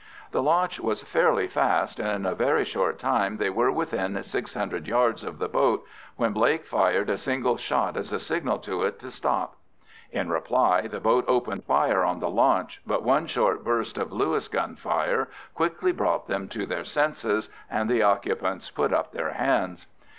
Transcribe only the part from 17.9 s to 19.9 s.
occupants put up their hands.